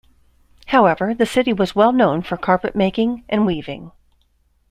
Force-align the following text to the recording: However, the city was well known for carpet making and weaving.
However, 0.65 1.13
the 1.13 1.27
city 1.27 1.53
was 1.53 1.75
well 1.75 1.91
known 1.91 2.23
for 2.23 2.35
carpet 2.35 2.75
making 2.75 3.23
and 3.29 3.45
weaving. 3.45 3.91